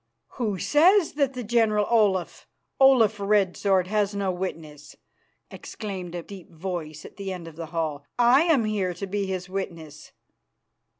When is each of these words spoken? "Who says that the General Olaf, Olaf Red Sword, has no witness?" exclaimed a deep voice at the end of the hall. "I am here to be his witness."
"Who 0.37 0.57
says 0.57 1.13
that 1.13 1.33
the 1.35 1.43
General 1.43 1.85
Olaf, 1.87 2.47
Olaf 2.79 3.19
Red 3.19 3.55
Sword, 3.55 3.85
has 3.85 4.15
no 4.15 4.31
witness?" 4.31 4.95
exclaimed 5.51 6.15
a 6.15 6.23
deep 6.23 6.49
voice 6.49 7.05
at 7.05 7.17
the 7.17 7.31
end 7.31 7.47
of 7.47 7.55
the 7.55 7.67
hall. 7.67 8.07
"I 8.17 8.45
am 8.45 8.65
here 8.65 8.95
to 8.95 9.05
be 9.05 9.27
his 9.27 9.47
witness." 9.47 10.11